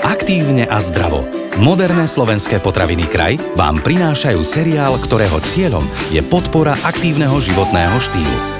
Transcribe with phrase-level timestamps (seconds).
[0.00, 1.28] Aktívne a zdravo.
[1.60, 8.59] Moderné slovenské potraviny kraj vám prinášajú seriál, ktorého cieľom je podpora aktívneho životného štýlu.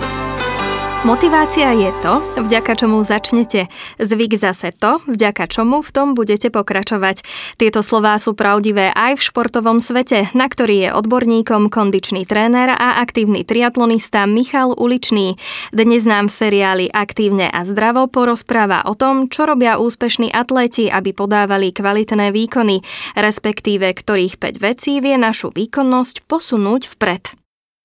[1.01, 3.73] Motivácia je to, vďaka čomu začnete.
[3.97, 7.25] Zvyk zase to, vďaka čomu v tom budete pokračovať.
[7.57, 13.01] Tieto slová sú pravdivé aj v športovom svete, na ktorý je odborníkom kondičný tréner a
[13.01, 15.41] aktívny triatlonista Michal Uličný.
[15.73, 21.17] Dnes nám v seriáli Aktívne a zdravo porozpráva o tom, čo robia úspešní atléti, aby
[21.17, 22.85] podávali kvalitné výkony,
[23.17, 27.40] respektíve ktorých 5 vecí vie našu výkonnosť posunúť vpred.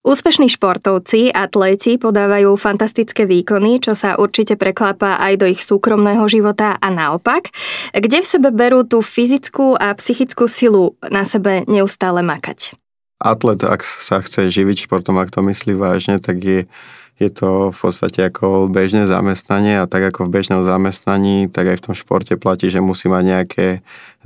[0.06, 6.78] Úspešní športovci, atléti podávajú fantastické výkony, čo sa určite preklápa aj do ich súkromného života
[6.78, 7.50] a naopak,
[7.90, 12.78] kde v sebe berú tú fyzickú a psychickú silu na sebe neustále makať.
[13.18, 16.70] Atlet, ak sa chce živiť športom, ak to myslí vážne, tak je
[17.16, 21.78] je to v podstate ako bežné zamestnanie a tak ako v bežnom zamestnaní, tak aj
[21.80, 23.68] v tom športe platí, že musí mať nejaké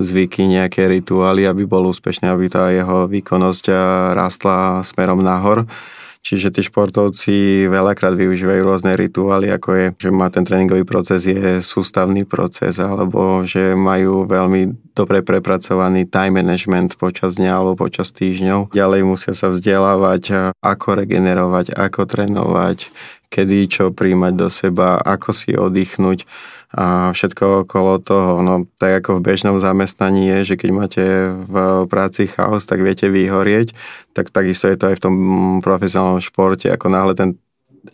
[0.01, 3.69] zvyky, nejaké rituály, aby bol úspešný, aby tá jeho výkonnosť
[4.17, 5.69] rastla smerom nahor.
[6.19, 11.63] Čiže tí športovci veľakrát využívajú rôzne rituály, ako je, že má ten tréningový proces je
[11.63, 18.75] sústavný proces, alebo že majú veľmi dobre prepracovaný time management počas dňa alebo počas týždňov.
[18.75, 22.91] Ďalej musia sa vzdelávať, ako regenerovať, ako trénovať,
[23.31, 26.27] kedy čo príjmať do seba, ako si oddychnúť
[26.69, 28.45] a všetko okolo toho.
[28.45, 31.03] No, tak ako v bežnom zamestnaní je, že keď máte
[31.33, 31.53] v
[31.89, 33.73] práci chaos, tak viete vyhorieť,
[34.13, 35.15] tak takisto je to aj v tom
[35.65, 37.29] profesionálnom športe, ako náhle ten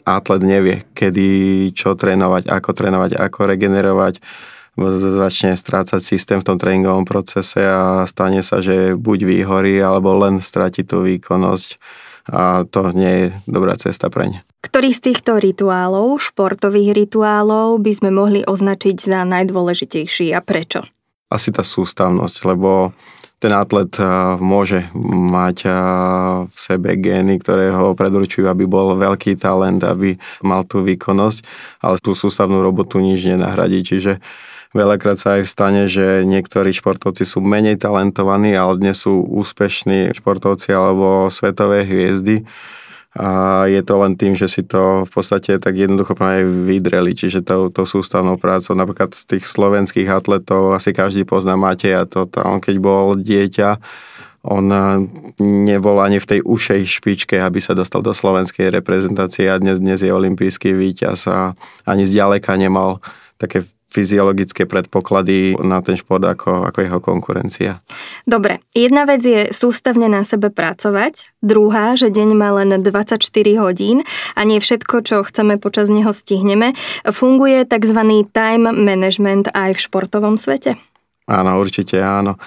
[0.03, 1.27] atlet nevie, kedy
[1.71, 4.19] čo trénovať, ako trénovať, ako regenerovať,
[4.99, 10.43] začne strácať systém v tom tréningovom procese a stane sa, že buď vyhorí, alebo len
[10.43, 11.79] stratí tú výkonnosť
[12.25, 14.39] a to nie je dobrá cesta pre ne.
[14.65, 20.81] Ktorý z týchto rituálov, športových rituálov, by sme mohli označiť za najdôležitejší a prečo?
[21.29, 22.89] Asi tá sústavnosť, lebo
[23.37, 23.93] ten atlet
[24.41, 25.69] môže mať
[26.49, 31.45] v sebe gény, ktoré ho predurčujú, aby bol veľký talent, aby mal tú výkonnosť,
[31.85, 33.85] ale tú sústavnú robotu nič nenahradí.
[33.85, 34.17] Čiže
[34.75, 40.75] Veľakrát sa aj stane, že niektorí športovci sú menej talentovaní, ale dnes sú úspešní športovci
[40.75, 42.43] alebo svetové hviezdy.
[43.15, 47.47] A je to len tým, že si to v podstate tak jednoducho aj vydreli, čiže
[47.47, 48.75] to, to sústavnou prácou.
[48.75, 52.43] Napríklad z tých slovenských atletov asi každý pozná Mateja toto.
[52.43, 53.79] On keď bol dieťa,
[54.45, 54.69] on
[55.41, 60.03] nebol ani v tej ušej špičke, aby sa dostal do slovenskej reprezentácie a dnes, dnes
[60.05, 63.01] je olimpijský víťaz a ani zďaleka nemal
[63.41, 67.71] také fyziologické predpoklady na ten šport ako, ako jeho konkurencia.
[68.27, 73.21] Dobre, jedna vec je sústavne na sebe pracovať, druhá, že deň má len 24
[73.61, 74.03] hodín
[74.35, 76.75] a nie všetko, čo chceme počas neho stihneme.
[77.07, 77.99] Funguje tzv.
[78.33, 80.75] time management aj v športovom svete?
[81.25, 82.37] Áno, určite áno.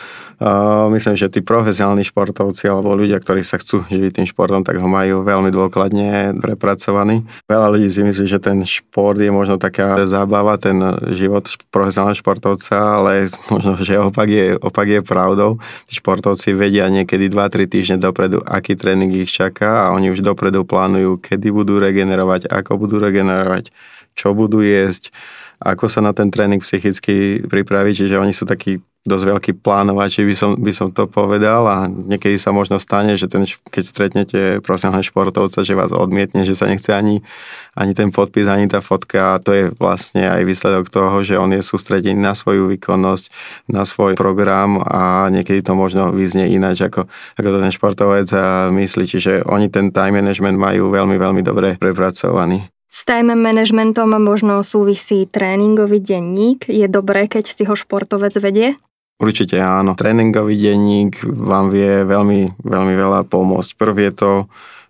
[0.95, 4.87] Myslím, že tí profesionálni športovci alebo ľudia, ktorí sa chcú živiť tým športom, tak ho
[4.87, 7.27] majú veľmi dôkladne prepracovaný.
[7.51, 10.79] Veľa ľudí si myslí, že ten šport je možno taká zábava, ten
[11.11, 15.59] život profesionálneho športovca, ale možno, že opak je, opak je pravdou.
[15.91, 20.63] Tí športovci vedia niekedy 2-3 týždne dopredu, aký tréning ich čaká a oni už dopredu
[20.63, 23.75] plánujú, kedy budú regenerovať, ako budú regenerovať,
[24.15, 25.11] čo budú jesť
[25.59, 30.35] ako sa na ten tréning psychicky pripraviť, čiže oni sú takí dosť veľký plánovači, by
[30.37, 31.65] som, by som to povedal.
[31.65, 36.53] A niekedy sa možno stane, že ten, keď stretnete profesionálne športovca, že vás odmietne, že
[36.53, 37.25] sa nechce ani,
[37.73, 39.39] ani ten podpis, ani tá fotka.
[39.39, 43.33] A to je vlastne aj výsledok toho, že on je sústredený na svoju výkonnosť,
[43.73, 47.09] na svoj program a niekedy to možno vyznie ináč, ako,
[47.41, 48.29] ako to ten športovec
[48.69, 52.78] myslí, čiže oni ten time management majú veľmi, veľmi dobre prepracovaný.
[52.89, 56.73] S time managementom možno súvisí tréningový denník.
[56.73, 58.81] Je dobré, keď si ho športovec vedie?
[59.21, 59.93] Určite áno.
[59.93, 63.71] Tréningový denník vám vie veľmi, veľmi veľa pomôcť.
[63.77, 64.33] Prv je to,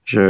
[0.06, 0.22] že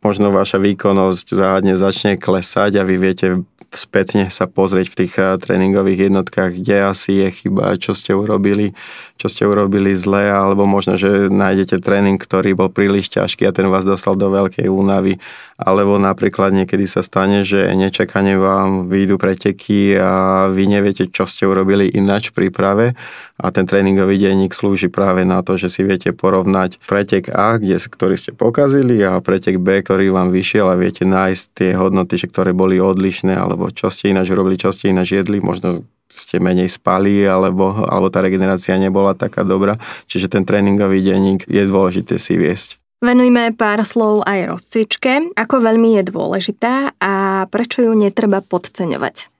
[0.00, 5.38] možno vaša výkonnosť záhadne začne klesať a vy viete spätne sa pozrieť v tých eh,
[5.38, 8.74] tréningových jednotkách, kde asi je chyba, čo ste urobili,
[9.16, 13.70] čo ste urobili zle, alebo možno, že nájdete tréning, ktorý bol príliš ťažký a ten
[13.70, 15.22] vás dostal do veľkej únavy,
[15.60, 21.46] alebo napríklad niekedy sa stane, že nečakane vám vyjdú preteky a vy neviete, čo ste
[21.46, 22.98] urobili ináč v príprave
[23.40, 27.80] a ten tréningový denník slúži práve na to, že si viete porovnať pretek A, kde,
[27.80, 32.28] ktorý ste pokazili a pretek B, ktorý vám vyšiel a viete nájsť tie hodnoty, že
[32.28, 36.68] ktoré boli odlišné alebo čo ste ináč robili, čo ste ináč jedli, možno ste menej
[36.68, 39.78] spali, alebo, alebo tá regenerácia nebola taká dobrá.
[40.10, 42.82] Čiže ten tréningový denník je dôležité si viesť.
[43.00, 45.32] Venujme pár slov aj rozcvičke.
[45.32, 49.32] Ako veľmi je dôležitá a prečo ju netreba podceňovať?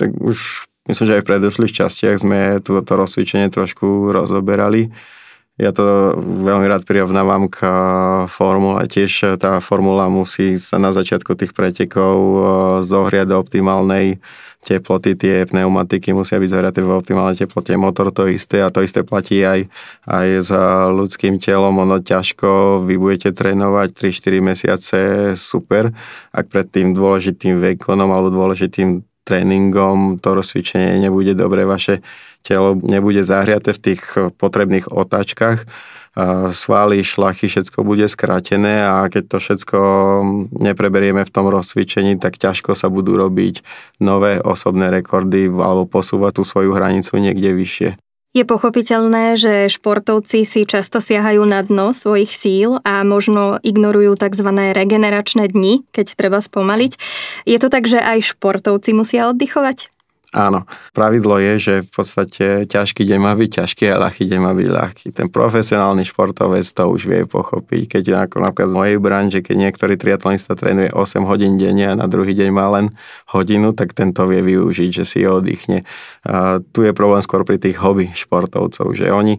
[0.00, 4.92] Tak už Myslím, že aj v predošlých častiach sme toto rozcvičenie trošku rozoberali.
[5.56, 7.64] Ja to veľmi rád prirovnávam k
[8.28, 8.84] formule.
[8.92, 12.12] Tiež tá formula musí sa na začiatku tých pretekov
[12.84, 14.20] zohriať do optimálnej
[14.60, 19.02] teploty, tie pneumatiky musia byť zohriaté v optimálnej teplote, motor to isté a to isté
[19.02, 19.66] platí aj,
[20.06, 20.50] aj s
[20.92, 25.00] ľudským telom, ono ťažko, vy budete trénovať 3-4 mesiace,
[25.34, 25.90] super,
[26.30, 32.02] ak pred tým dôležitým výkonom alebo dôležitým tréningom to rozcvičenie nebude dobre, vaše
[32.42, 34.02] telo nebude zahriate v tých
[34.34, 35.62] potrebných otáčkach,
[36.52, 39.78] svaly, šlachy, všetko bude skrátené a keď to všetko
[40.60, 43.64] nepreberieme v tom rozcvičení, tak ťažko sa budú robiť
[44.02, 48.01] nové osobné rekordy alebo posúvať tú svoju hranicu niekde vyššie.
[48.32, 54.48] Je pochopiteľné, že športovci si často siahajú na dno svojich síl a možno ignorujú tzv.
[54.72, 56.96] regeneračné dni, keď treba spomaliť.
[57.44, 59.91] Je to tak, že aj športovci musia oddychovať?
[60.32, 60.64] Áno,
[60.96, 64.68] pravidlo je, že v podstate ťažký deň má byť ťažký a ľahký deň má byť
[64.72, 65.06] ľahký.
[65.12, 68.00] Ten profesionálny športovec to už vie pochopiť.
[68.00, 72.08] Keď ako napríklad z mojej branže, keď niektorý triatlonista trénuje 8 hodín denne a na
[72.08, 72.96] druhý deň má len
[73.28, 75.84] hodinu, tak tento vie využiť, že si oddychne.
[76.24, 79.36] A tu je problém skôr pri tých hobby športovcov, že oni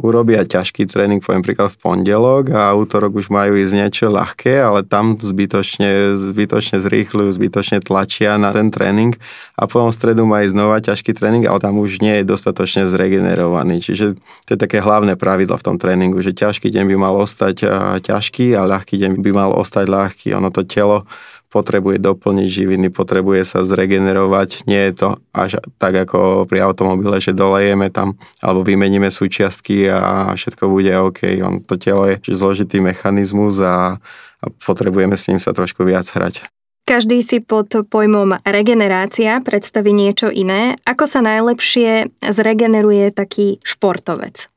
[0.00, 4.82] urobia ťažký tréning, poviem príklad v pondelok a útorok už majú ísť niečo ľahké, ale
[4.82, 9.14] tam zbytočne, zbytočne zrýchľujú, zbytočne tlačia na ten tréning
[9.54, 13.84] a potom v stredu ísť znova ťažký tréning, ale tam už nie je dostatočne zregenerovaný.
[13.84, 14.16] Čiže
[14.48, 17.68] to je také hlavné pravidlo v tom tréningu, že ťažký deň by mal ostať
[18.00, 20.32] ťažký a ľahký deň by mal ostať ľahký.
[20.34, 21.04] Ono to telo
[21.50, 24.70] potrebuje doplniť živiny, potrebuje sa zregenerovať.
[24.70, 30.32] Nie je to až tak ako pri automobile, že dolejeme tam alebo vymeníme súčiastky a
[30.38, 31.42] všetko bude OK.
[31.42, 33.98] On, to telo je zložitý mechanizmus a,
[34.40, 36.46] a potrebujeme s ním sa trošku viac hrať.
[36.86, 40.74] Každý si pod pojmom regenerácia predstaví niečo iné.
[40.82, 44.50] Ako sa najlepšie zregeneruje taký športovec?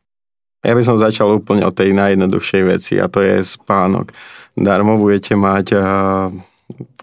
[0.63, 4.15] Ja by som začal úplne od tej najjednoduchšej veci a to je spánok.
[4.55, 5.75] Darmo budete mať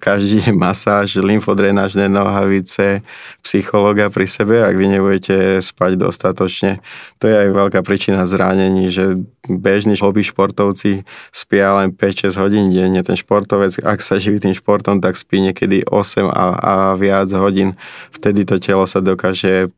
[0.00, 3.04] každý deň masáž, lymfodrenážne nohavice,
[3.44, 6.80] psychologa pri sebe, ak vy nebudete spať dostatočne.
[7.20, 13.00] To je aj veľká príčina zranení, že bežní hobby športovci spia len 5-6 hodín denne.
[13.04, 17.76] Ten športovec, ak sa živí tým športom, tak spí niekedy 8 a, a viac hodín.
[18.10, 19.68] Vtedy to telo sa dokáže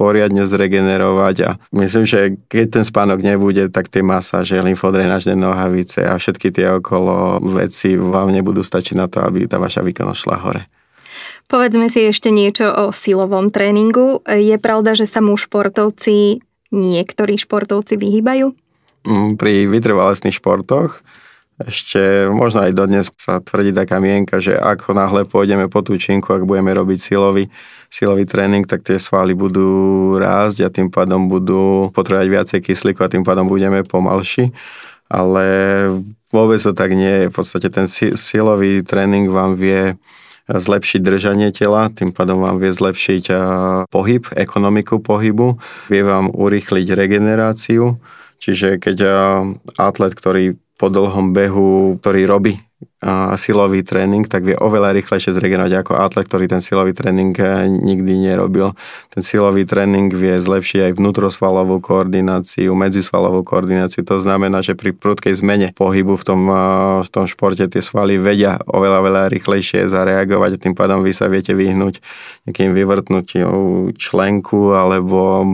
[0.00, 6.16] poriadne zregenerovať a myslím, že keď ten spánok nebude, tak tie masáže, lymfodrenážne nohavice a
[6.16, 10.62] všetky tie okolo veci vám nebudú stačiť na to, aby tá vaša výkonnosť šla hore.
[11.52, 14.24] Povedzme si ešte niečo o silovom tréningu.
[14.24, 16.40] Je pravda, že sa mu športovci,
[16.72, 18.56] niektorí športovci vyhýbajú?
[19.04, 21.04] Mm, pri vytrvalostných športoch
[21.60, 26.32] ešte možno aj dodnes sa tvrdí taká mienka, že ako náhle pôjdeme po tú činku,
[26.32, 27.52] ak budeme robiť silový,
[27.92, 33.12] silový tréning, tak tie svaly budú rásť a tým pádom budú potrebovať viacej kyslíku a
[33.12, 34.56] tým pádom budeme pomalší.
[35.10, 35.44] Ale
[36.30, 37.28] vôbec to tak nie je.
[37.28, 37.84] V podstate ten
[38.14, 39.98] silový tréning vám vie
[40.50, 43.24] zlepšiť držanie tela, tým pádom vám vie zlepšiť
[43.86, 48.02] pohyb, ekonomiku pohybu, vie vám urýchliť regeneráciu,
[48.42, 48.98] čiže keď
[49.78, 52.56] atlet, ktorý po dlhom behu, ktorý robí
[53.00, 57.68] a silový tréning, tak vie oveľa rýchlejšie zregenerovať ako atlet, ktorý ten silový tréning e,
[57.68, 58.76] nikdy nerobil.
[59.08, 64.04] Ten silový tréning vie zlepšiť aj vnútrosvalovú koordináciu, medzisvalovú koordináciu.
[64.04, 66.64] To znamená, že pri prudkej zmene pohybu v tom, e,
[67.04, 71.32] v tom športe tie svaly vedia oveľa, veľa rýchlejšie zareagovať a tým pádom vy sa
[71.32, 72.04] viete vyhnúť
[72.48, 73.48] nejakým vyvrtnutím
[73.96, 75.44] členku alebo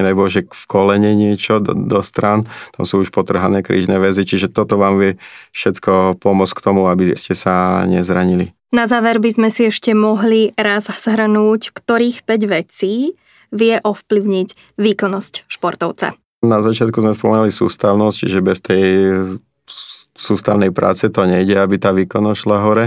[0.00, 4.48] nedaj Bože, v kolene niečo do, do stran, tam sú už potrhané krížne väzy, čiže
[4.48, 5.12] toto vám vie
[5.52, 8.56] všetko pomôcť k tomu, aby ste sa nezranili.
[8.70, 13.18] Na záver by sme si ešte mohli raz zhrnúť, ktorých 5 vecí
[13.50, 16.14] vie ovplyvniť výkonnosť športovca.
[16.40, 18.86] Na začiatku sme spomenuli sústavnosť, čiže bez tej
[20.16, 22.86] sústavnej práce to nejde, aby tá výkonnosť šla hore.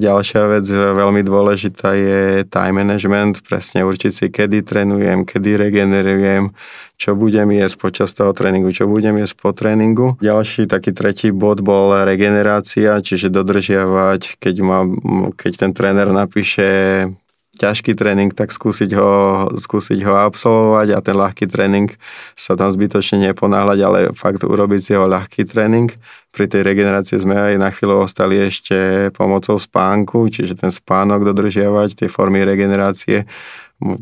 [0.00, 6.56] Ďalšia vec veľmi dôležitá je time management, presne určiť si, kedy trénujem, kedy regenerujem,
[6.96, 10.16] čo budem jesť počas toho tréningu, čo budem jesť po tréningu.
[10.24, 14.88] Ďalší taký tretí bod bol regenerácia, čiže dodržiavať, keď, ma,
[15.36, 16.68] keď ten tréner napíše
[17.54, 19.12] ťažký tréning, tak skúsiť ho,
[19.54, 21.88] skúsiť ho absolvovať a ten ľahký tréning
[22.34, 25.88] sa tam zbytočne neponáhľať, ale fakt urobiť si ho ľahký tréning.
[26.34, 31.94] Pri tej regenerácii sme aj na chvíľu ostali ešte pomocou spánku, čiže ten spánok dodržiavať,
[31.94, 33.22] tie formy regenerácie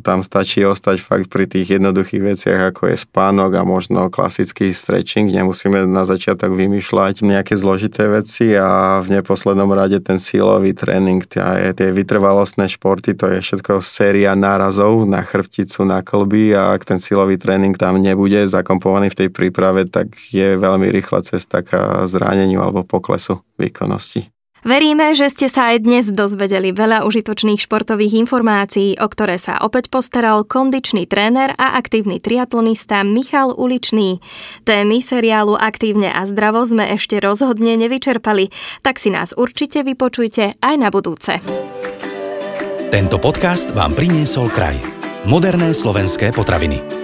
[0.05, 5.33] tam stačí ostať fakt pri tých jednoduchých veciach, ako je spánok a možno klasický stretching.
[5.33, 11.73] Nemusíme na začiatok vymýšľať nejaké zložité veci a v neposlednom rade ten sílový tréning, tie,
[11.73, 17.00] tie vytrvalostné športy, to je všetko séria nárazov na chrbticu, na klby a ak ten
[17.00, 22.61] sílový tréning tam nebude zakompovaný v tej príprave, tak je veľmi rýchla cesta k zraneniu
[22.61, 24.29] alebo poklesu výkonnosti.
[24.62, 29.90] Veríme, že ste sa aj dnes dozvedeli veľa užitočných športových informácií, o ktoré sa opäť
[29.90, 34.23] postaral kondičný tréner a aktívny triatlonista Michal Uličný.
[34.62, 38.54] Témy seriálu Aktívne a zdravo sme ešte rozhodne nevyčerpali,
[38.87, 41.42] tak si nás určite vypočujte aj na budúce.
[42.95, 44.78] Tento podcast vám priniesol kraj.
[45.26, 47.01] Moderné slovenské potraviny.